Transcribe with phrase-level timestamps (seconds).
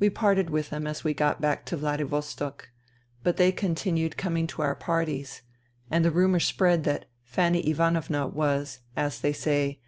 [0.00, 2.70] We parted with them as we got back to Vladi vostok;
[3.22, 5.42] but they continued coming to our parties;
[5.90, 9.78] and the rumour spread that Fanny Ivanovna was, as they say.